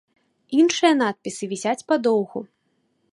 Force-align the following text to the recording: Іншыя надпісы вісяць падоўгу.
Іншыя 0.61 0.91
надпісы 1.01 1.49
вісяць 1.53 1.85
падоўгу. 1.91 2.39